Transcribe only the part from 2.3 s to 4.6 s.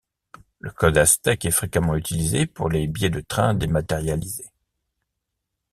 pour les billets de train dématérialisés.